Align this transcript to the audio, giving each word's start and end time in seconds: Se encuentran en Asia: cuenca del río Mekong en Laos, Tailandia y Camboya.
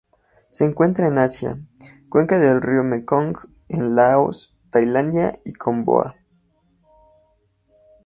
Se 0.49 0.65
encuentran 0.65 1.11
en 1.13 1.19
Asia: 1.19 1.59
cuenca 2.09 2.39
del 2.39 2.59
río 2.59 2.83
Mekong 2.83 3.37
en 3.69 3.93
Laos, 3.93 4.51
Tailandia 4.71 5.39
y 5.45 5.53
Camboya. 5.53 6.15